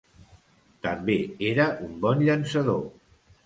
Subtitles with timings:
[0.85, 1.19] També
[1.51, 2.85] era un bon llançador.